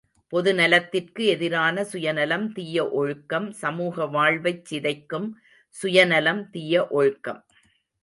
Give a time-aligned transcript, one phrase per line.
[0.27, 5.29] பொது நலத்திற்கு எதிரான சுயநலம் தீய ஒழுக்கம், சமூக வாழ்வைச் சிதைக்கும்
[5.69, 7.45] சுயநலம் தீய ஒழுக்கம்.